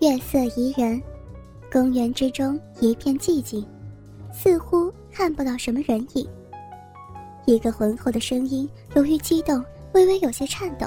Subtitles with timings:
[0.00, 1.02] 月色宜人，
[1.72, 3.66] 公园之中一片寂静，
[4.32, 6.28] 似乎看不到什么人影。
[7.46, 9.62] 一个浑厚的声音由于激动，
[9.94, 10.86] 微微有些颤抖。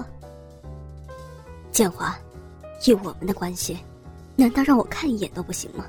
[1.74, 2.18] 建华，
[2.86, 3.78] 以我们的关系，
[4.38, 5.86] 难道让我看一眼都不行吗？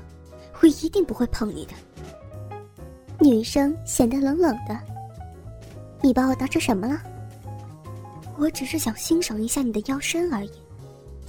[0.61, 1.71] 我一定不会碰你的。
[3.19, 4.77] 女生显得冷冷的。
[6.01, 7.01] 你把我当成什么了？
[8.37, 10.51] 我只是想欣赏一下你的腰身而已。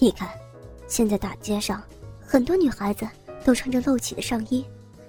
[0.00, 0.28] 你看，
[0.86, 1.82] 现在大街上
[2.20, 3.06] 很多女孩子
[3.44, 4.64] 都穿着露脐的上衣，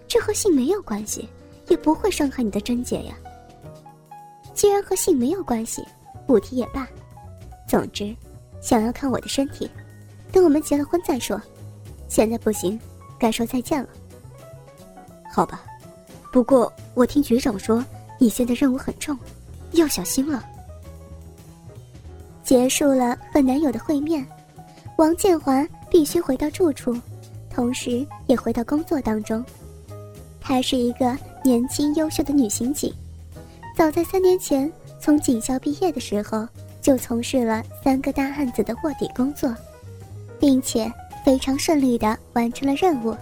[0.08, 1.27] 这和性没有关系，
[1.68, 3.16] 也不会伤害你的贞洁呀。
[4.54, 5.84] 既然和性没有关系，
[6.26, 6.88] 不提也罢。
[7.68, 8.16] 总之，
[8.62, 9.70] 想要看我的身体，
[10.32, 11.40] 等我们结了婚再说。
[12.07, 12.80] 现在不行，
[13.20, 13.90] 该说再见了。
[15.32, 15.62] 好吧，
[16.32, 17.84] 不过我听局长说
[18.18, 19.18] 你现在任务很重。
[19.71, 20.46] 要小心了。
[22.44, 24.26] 结束了和男友的会面，
[24.98, 26.95] 王建华必须回到住处，
[27.49, 29.43] 同时也回到工作当中。
[30.40, 32.93] 她是一个年轻优秀的女刑警，
[33.76, 36.48] 早在三年前从警校毕业的时候，
[36.82, 39.54] 就从事了三个大案子的卧底工作，
[40.40, 40.91] 并且
[41.26, 43.16] 非常顺利地完成了任务。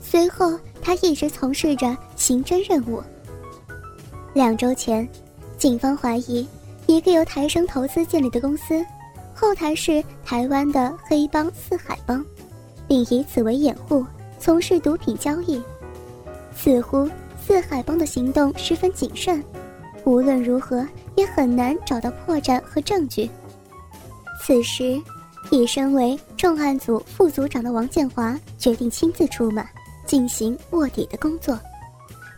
[0.00, 3.02] 随后，她一直从事着刑侦任务。
[4.34, 5.08] 两周前。
[5.58, 6.48] 警方怀疑，
[6.86, 8.82] 一个由台生投资建立的公司，
[9.40, 12.22] 后台是台湾的黑帮四海帮，
[12.86, 14.04] 并以此为掩护
[14.38, 15.62] 从事毒品交易。
[16.54, 17.08] 似乎
[17.42, 19.42] 四海帮的行动十分谨慎，
[20.04, 23.30] 无论如何也很难找到破绽和证据。
[24.42, 25.00] 此时，
[25.50, 29.66] 已身为重案组副组长的王建华决定亲自出马，
[30.04, 31.58] 进行卧底的工作。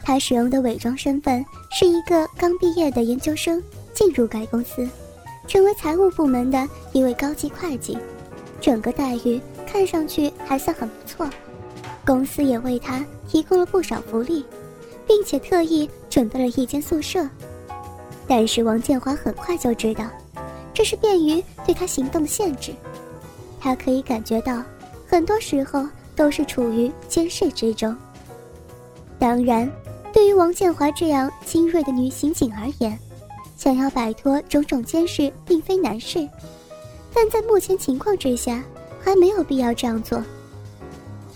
[0.04, 3.60] 他使用的伪装身份是一个刚毕业的研究生，
[3.92, 4.88] 进入该公司，
[5.46, 7.98] 成为财务部门的一位高级会计，
[8.60, 11.28] 整个待遇看上去还算很不错，
[12.06, 14.44] 公司也为他提供了不少福利，
[15.06, 17.28] 并且特意准备了一间宿舍。
[18.26, 20.06] 但是王建华很快就知道，
[20.72, 22.72] 这是便于对他行动的限制，
[23.60, 24.62] 他可以感觉到，
[25.06, 27.96] 很多时候都是处于监视之中。
[29.18, 29.70] 当然。
[30.14, 32.98] 对于王建华这样精锐的女刑警而言，
[33.62, 36.28] 想要摆脱种种监视并非难事，
[37.14, 38.60] 但在目前情况之下，
[39.00, 40.20] 还没有必要这样做。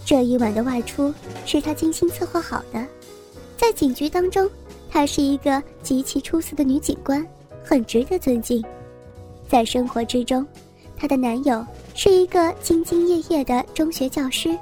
[0.05, 2.85] 这一晚的外出是他精心策划好的，
[3.57, 4.51] 在警局当中，
[4.91, 7.25] 她是一个极其出色的女警官，
[7.63, 8.61] 很值得尊敬。
[9.49, 10.45] 在生活之中，
[10.97, 14.59] 她的男友是一个兢兢业业的中学教师，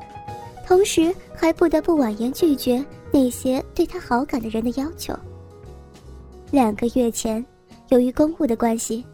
[0.67, 2.85] 同时还不得不婉言拒绝。
[3.11, 5.15] 那些对他好感的人的要求。
[6.51, 7.45] 两个月前，
[7.89, 9.05] 由于公务的关系，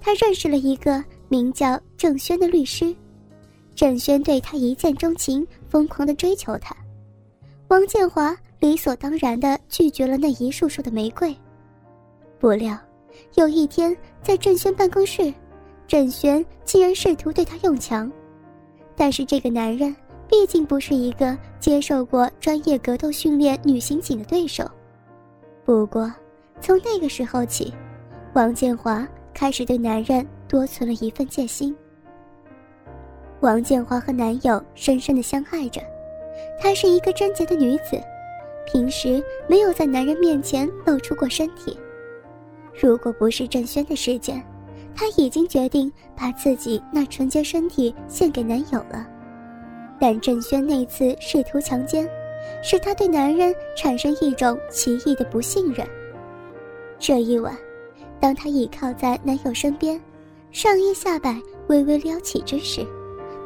[0.00, 2.94] 他认识了一个名叫郑轩的律师。
[3.74, 6.76] 郑轩对他一见钟情，疯狂的追求他。
[7.68, 11.34] 王建华理所当然的拒绝了那一束束的玫瑰。
[12.38, 12.78] 不料，
[13.34, 15.32] 有一天在郑轩办公室，
[15.86, 18.10] 郑轩竟然试图对他用强。
[18.96, 19.94] 但是这个男人。
[20.32, 24.64] 毕竟不是一个接受过专业格斗训练女刑警的对手。
[25.64, 26.08] 不过，
[26.60, 27.74] 从那个时候起，
[28.32, 31.74] 王建华开始对男人多存了一份戒心。
[33.40, 35.80] 王建华和男友深深的相爱着，
[36.60, 38.00] 她是一个贞洁的女子，
[38.66, 41.76] 平时没有在男人面前露出过身体。
[42.80, 44.40] 如果不是郑轩的事件，
[44.94, 49.04] 她已经决定把自己那纯洁身体献给男友了。
[49.98, 52.08] 但郑轩那次试图强奸，
[52.62, 55.84] 使她对男人产生一种奇异的不信任。
[56.96, 57.56] 这一晚，
[58.20, 60.00] 当她倚靠在男友身边，
[60.52, 62.86] 上衣下摆微微撩起之时，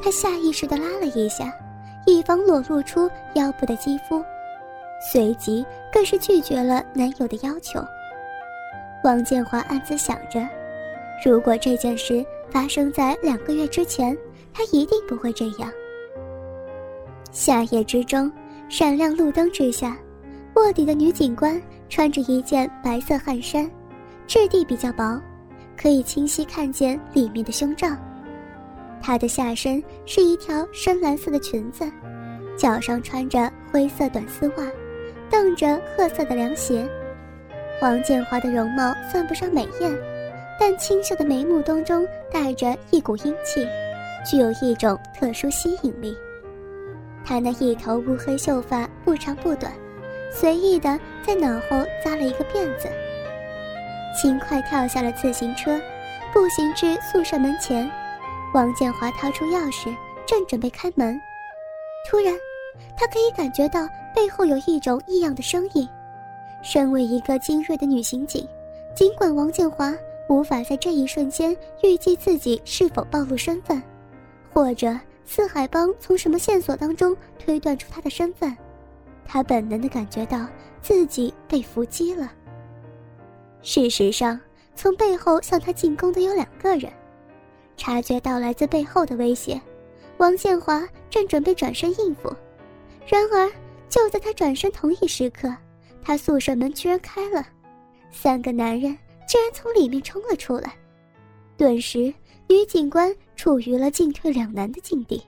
[0.01, 1.51] 她下意识地拉了一下，
[2.05, 4.21] 以防裸露出腰部的肌肤，
[5.11, 7.79] 随即更是拒绝了男友的要求。
[9.03, 10.45] 王建华暗自想着，
[11.23, 14.17] 如果这件事发生在两个月之前，
[14.53, 15.71] 他一定不会这样。
[17.31, 18.31] 夏夜之中，
[18.67, 19.95] 闪亮路灯之下，
[20.55, 23.69] 卧底的女警官穿着一件白色汗衫，
[24.27, 25.21] 质地比较薄，
[25.77, 27.87] 可以清晰看见里面的胸罩。
[29.01, 31.89] 她的下身是一条深蓝色的裙子，
[32.57, 34.65] 脚上穿着灰色短丝袜，
[35.29, 36.87] 蹬着褐色的凉鞋。
[37.81, 39.95] 王建华的容貌算不上美艳，
[40.59, 43.67] 但清秀的眉目当中带着一股英气，
[44.25, 46.15] 具有一种特殊吸引力。
[47.23, 49.71] 他那一头乌黑秀发不长不短，
[50.31, 52.87] 随意的在脑后扎了一个辫子，
[54.15, 55.79] 轻快跳下了自行车，
[56.33, 57.89] 步行至宿舍门前。
[58.53, 59.93] 王建华掏出钥匙，
[60.25, 61.19] 正准备开门，
[62.09, 62.33] 突然，
[62.95, 65.87] 他可以感觉到背后有一种异样的声音。
[66.61, 68.47] 身为一个精锐的女刑警，
[68.95, 69.93] 尽管王建华
[70.29, 73.83] 无法在这一瞬间预计自己是否暴露身份，
[74.53, 78.55] 或者四海帮从什么线索当中推断出他的身份，
[79.25, 80.47] 他本能的感觉到
[80.81, 82.31] 自己被伏击了。
[83.67, 84.39] 事实上，
[84.75, 86.93] 从背后向他进攻的有两个人。
[87.75, 89.59] 察觉到来自背后的威胁，
[90.17, 92.31] 王建华正准备转身应付，
[93.07, 93.51] 然而
[93.89, 95.51] 就在他转身同一时刻，
[96.03, 97.43] 他宿舍门居然开了，
[98.11, 98.95] 三个男人
[99.27, 100.77] 竟然从里面冲了出来，
[101.57, 102.13] 顿时
[102.47, 105.23] 女警官处于了进退两难的境地。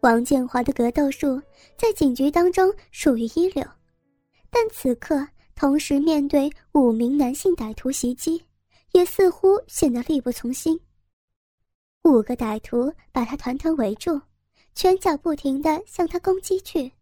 [0.00, 1.40] 王建华的格斗术
[1.78, 3.64] 在警局当中属于一流，
[4.50, 8.42] 但此刻同时面对五名男性歹徒袭击，
[8.92, 10.78] 也似乎显得力不从心。
[12.02, 14.20] 五个歹徒把他团团围住，
[14.74, 16.92] 拳脚不停地向他攻击去。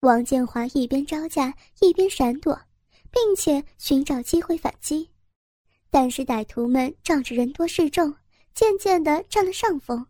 [0.00, 2.58] 王建华一边招架，一边闪躲，
[3.10, 5.08] 并且寻找机会反击。
[5.90, 8.14] 但是歹徒们仗着人多势众，
[8.54, 10.06] 渐渐地占了上风。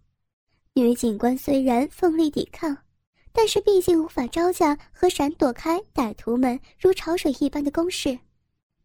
[0.74, 2.76] 女警官虽然奋力抵抗，
[3.34, 8.18] 但是毕竟无法招架和闪躲开歹徒们如潮水一般的攻势，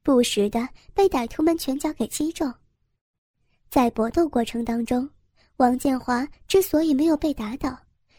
[0.03, 2.53] 不时的被歹徒们拳脚给击中。
[3.69, 5.09] 在搏斗过程当中。
[5.59, 7.77] 王建华之所以没有被打倒，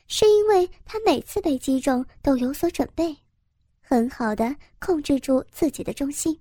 [0.09, 3.17] 是因为他每次被击中都有所准备，
[3.81, 6.38] 很好的控制住自己的重心。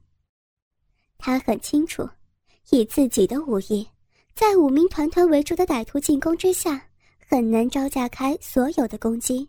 [1.17, 2.05] 他很清楚，
[2.71, 3.87] 以自己的武艺，
[4.35, 6.89] 在五名团团围住的歹徒进攻之下，
[7.29, 9.47] 很难招架开所有的攻击。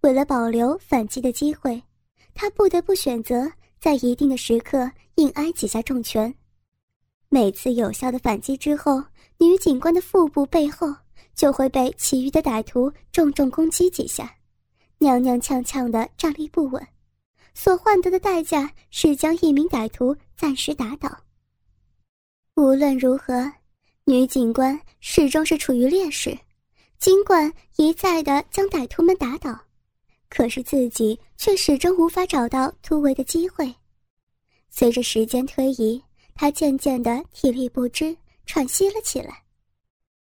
[0.00, 1.82] 为了保留反击的机会，
[2.34, 3.50] 他不得不选择
[3.80, 6.34] 在一定的时刻硬挨几下重拳。
[7.28, 9.02] 每次有效的反击之后。
[9.40, 10.92] 女警官的腹部背后
[11.32, 14.34] 就会被其余的歹徒重重攻击几下，
[14.98, 16.84] 踉踉跄跄的站立不稳，
[17.54, 21.08] 所换得的代价是将一名歹徒暂时打倒。
[22.56, 23.52] 无论如何，
[24.06, 26.36] 女警官始终是处于劣势，
[26.98, 29.56] 尽管一再的将歹徒们打倒，
[30.28, 33.74] 可是自己却始终无法找到突围的机会。
[34.70, 36.02] 随着时间推移，
[36.34, 38.16] 他渐渐的体力不支。
[38.50, 39.42] 喘息了起来，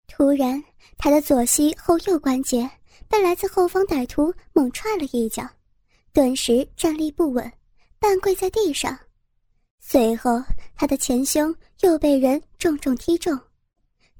[0.08, 0.64] 突然，
[0.98, 2.70] 他的左膝后右关节
[3.10, 5.46] 被来自后方歹徒猛踹了一脚，
[6.14, 7.52] 顿时站立不稳，
[8.00, 8.98] 半跪在地上。
[9.82, 10.42] 随后，
[10.74, 13.38] 他的前胸又被人重重踢中。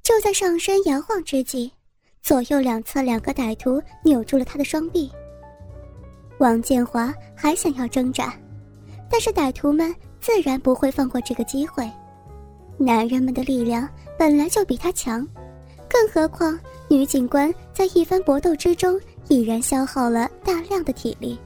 [0.02, 1.72] 就在上身摇晃之际，
[2.20, 5.10] 左右两侧两个歹徒扭住了他的双臂。
[6.38, 8.34] 王建华还想要挣扎，
[9.10, 11.90] 但是歹徒们自然不会放过这个机会。
[12.76, 13.88] 男人们的力量
[14.18, 15.26] 本来就比他强，
[15.88, 16.58] 更何况
[16.88, 21.38] 女警官在一番搏斗之中已然消耗了大量的体力，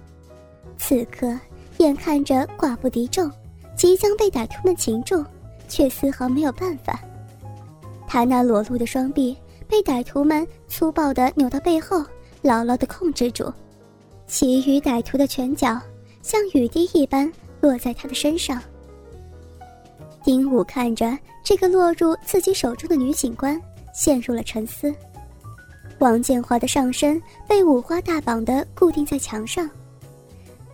[0.79, 1.39] 此刻
[1.77, 3.31] 眼看着寡不敌众，
[3.77, 5.25] 即将被歹徒们擒住，
[5.69, 6.99] 却丝毫没有办法。
[8.07, 9.37] 他那裸露的双臂
[9.69, 12.03] 被歹徒们粗暴地扭到背后，
[12.41, 13.53] 牢牢地控制住，
[14.29, 15.81] 其余歹徒的拳脚
[16.23, 17.31] 像雨滴一般
[17.61, 18.63] 落在他的身上。
[20.23, 23.61] 丁武看着这个落入自己手中的女警官，
[23.95, 24.95] 陷入了沉思。
[25.99, 29.69] 王建华的上身被五花大绑的固定在墙上，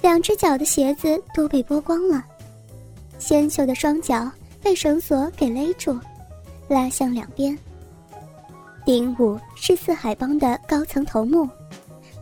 [0.02, 2.24] 两只脚的鞋子都被剥光了，
[3.18, 4.30] 纤秀的双脚
[4.60, 5.96] 被绳索给勒住，
[6.68, 7.56] 拉向两边。
[8.84, 11.48] 丁武是四海帮的高层头目，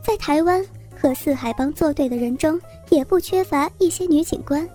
[0.01, 0.65] 在台湾
[1.03, 4.67] 和四海帮作对的人中，也不缺乏一些女警官。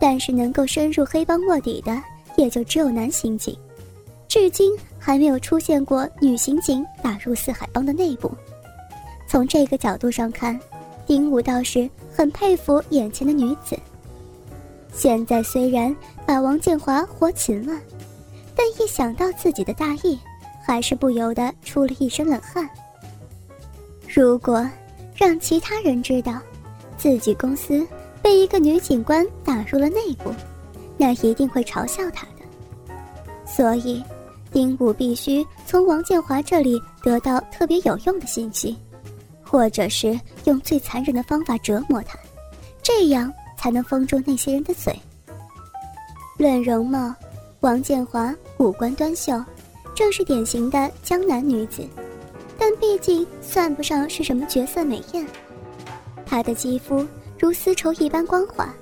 [0.00, 2.00] 但是能够深入黑帮卧底的，
[2.36, 3.58] 也就只有男刑警，
[4.28, 8.30] 至今还没有出现过女刑警打入四海帮的内部。
[9.26, 10.56] 从这个角度上看，
[11.06, 13.76] 丁武倒是很佩服眼前的女子。
[14.94, 15.94] 现在虽然
[16.24, 17.76] 把王建华活擒了，
[18.54, 20.16] 但一想到自己的大义，
[20.64, 22.70] 还是不由得出了一身冷汗。
[24.06, 24.64] 如果
[25.22, 26.36] 让其他人知道，
[26.98, 27.86] 自己公司。
[28.20, 30.32] 被一个女警官打入了内部，
[30.96, 32.94] 那一定会嘲笑他的。
[33.46, 34.02] 所以，
[34.50, 38.76] 丁武必须从王建华这里得到特别有用的信息，
[39.44, 42.18] 或者是用最残忍的方法折磨他，
[42.82, 44.92] 这样才能封住那些人的嘴。
[46.36, 47.14] 论容貌，
[47.60, 49.40] 王建华五官端秀，
[49.94, 51.86] 正是典型的江南女子，
[52.82, 55.24] 毕竟算不上是什么绝色美艳。
[56.26, 57.06] 她的肌肤。
[57.38, 58.72] 如丝绸一般光滑，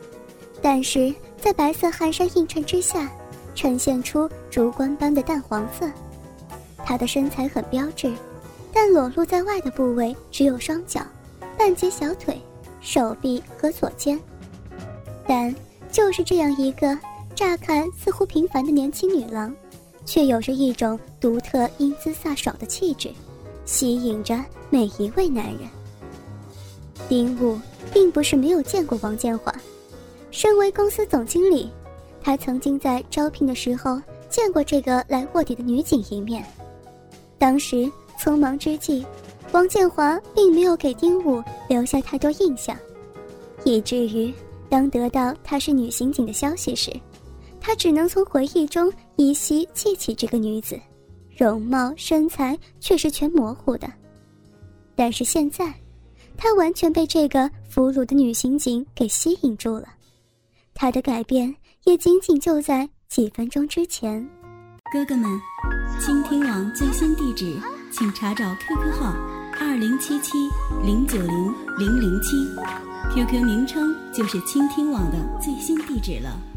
[0.60, 3.10] 但是在白色汗衫映衬之下，
[3.54, 5.90] 呈现出烛光般的淡黄色。
[6.84, 8.12] 她的身材很标致，
[8.70, 11.00] 但裸露在外的部位只有双脚、
[11.56, 12.38] 半截小腿、
[12.82, 14.20] 手臂和左肩。
[15.26, 15.54] 但
[15.90, 16.98] 就是这样一个
[17.34, 19.56] 乍看似乎平凡的年轻女郎，
[20.04, 23.10] 却有着一种独特英姿飒爽的气质，
[23.70, 24.36] 吸引着
[24.68, 25.60] 每一位男人。
[27.08, 27.56] 丁武
[27.94, 29.54] 并不是没有见过王建华，
[30.32, 31.70] 身为公司总经理，
[32.20, 36.44] 他曾经在招聘的时候见过这个来卧底的女警一面。
[37.38, 39.06] 当时匆忙之际，
[39.52, 42.76] 王建华并没有给丁武留下太多印象，
[43.62, 44.34] 以至于
[44.68, 46.92] 当得到她是女刑警的消息时，
[47.60, 50.76] 他只能从回忆中依稀记起这个女子，
[51.44, 53.90] 容貌身材却是全模糊的。
[54.94, 55.74] 但是现在。
[56.42, 59.88] 他完全被这个俘虏的女刑警给吸引住了，
[60.72, 61.54] 他的改变
[61.84, 64.26] 也仅仅就在几分钟之前。
[64.90, 65.28] 哥哥们，
[66.00, 67.54] 倾听网最新地址，
[67.92, 69.14] 请查找 QQ 号
[69.60, 70.48] 二零七七
[70.82, 72.36] 零九零零零七
[73.14, 76.49] ，QQ 名称就是倾听网的最新地址了。